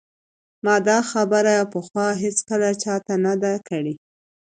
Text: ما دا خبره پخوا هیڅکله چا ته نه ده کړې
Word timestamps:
ما 0.65 0.75
دا 0.87 0.97
خبره 1.11 1.55
پخوا 1.73 2.07
هیڅکله 2.23 2.69
چا 2.83 2.95
ته 3.05 3.13
نه 3.25 3.33
ده 3.41 3.53
کړې 3.67 3.93